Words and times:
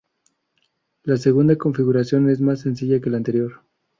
La 1.03 1.15
segunda 1.17 1.57
configuración 1.57 2.27
es 2.31 2.41
más 2.41 2.61
sencilla 2.61 2.99
que 2.99 3.11
la 3.11 3.17
anterior. 3.17 3.61